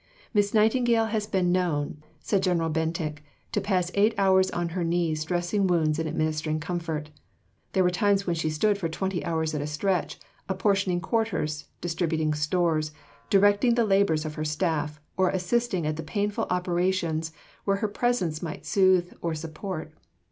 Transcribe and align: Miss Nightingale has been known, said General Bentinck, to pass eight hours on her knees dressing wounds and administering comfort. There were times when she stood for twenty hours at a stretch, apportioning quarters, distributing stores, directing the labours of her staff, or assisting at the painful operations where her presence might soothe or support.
Miss 0.33 0.51
Nightingale 0.51 1.05
has 1.11 1.27
been 1.27 1.51
known, 1.51 2.01
said 2.21 2.41
General 2.41 2.71
Bentinck, 2.71 3.21
to 3.51 3.61
pass 3.61 3.91
eight 3.93 4.15
hours 4.17 4.49
on 4.49 4.69
her 4.69 4.83
knees 4.83 5.23
dressing 5.23 5.67
wounds 5.67 5.99
and 5.99 6.09
administering 6.09 6.59
comfort. 6.59 7.11
There 7.73 7.83
were 7.83 7.91
times 7.91 8.25
when 8.25 8.35
she 8.35 8.49
stood 8.49 8.79
for 8.79 8.89
twenty 8.89 9.23
hours 9.23 9.53
at 9.53 9.61
a 9.61 9.67
stretch, 9.67 10.17
apportioning 10.49 11.01
quarters, 11.01 11.65
distributing 11.81 12.33
stores, 12.33 12.91
directing 13.29 13.75
the 13.75 13.85
labours 13.85 14.25
of 14.25 14.33
her 14.33 14.43
staff, 14.43 14.99
or 15.17 15.29
assisting 15.29 15.85
at 15.85 15.97
the 15.97 16.01
painful 16.01 16.47
operations 16.49 17.31
where 17.65 17.77
her 17.77 17.87
presence 17.87 18.41
might 18.41 18.65
soothe 18.65 19.13
or 19.21 19.35
support. 19.35 19.93